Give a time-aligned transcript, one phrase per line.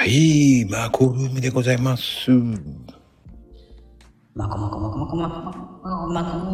[0.00, 2.30] はい、マコルームでございます。
[4.32, 6.48] マコマコマコマコマコマコマコ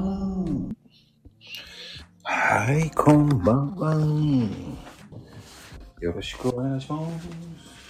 [2.25, 3.95] はい、こんばんは。
[6.01, 7.86] よろしくお願いします。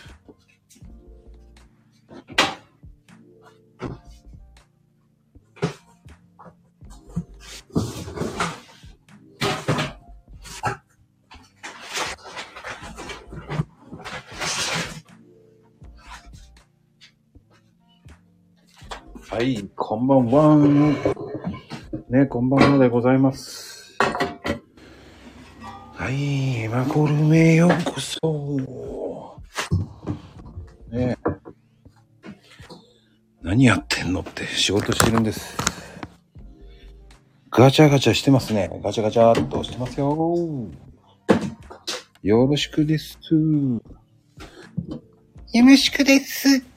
[19.28, 20.56] はい、こんばんは。
[22.08, 23.98] ね、こんばんはでございます。
[25.94, 29.36] はい、マコルームへようこそ。
[30.92, 31.18] ね
[33.42, 35.58] 何やってんのって仕事してるんです。
[37.50, 38.70] ガチャガチャしてますね。
[38.80, 40.36] ガチャガチャっとしてますよ。
[42.22, 43.18] よろしくです。
[43.34, 43.82] よ
[45.64, 46.75] ろしくです。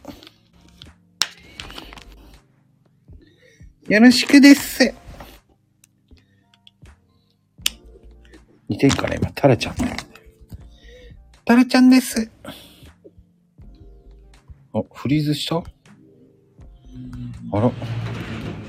[3.89, 4.93] よろしくです。
[8.69, 9.95] 似てるかな今、タラちゃんだよ。
[11.43, 12.29] タラちゃんです。
[14.73, 15.57] あ、フリーズした？
[15.57, 15.63] あ
[17.59, 17.71] ら。